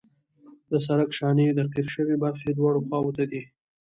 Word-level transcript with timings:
د 0.71 0.73
سرک 0.85 1.09
شانې 1.17 1.47
د 1.53 1.59
قیر 1.73 1.87
شوې 1.95 2.15
برخې 2.23 2.49
دواړو 2.51 2.79
خواو 2.87 3.15
ته 3.17 3.23
دي 3.31 3.41